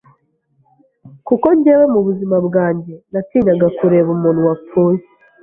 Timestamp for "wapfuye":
4.47-5.01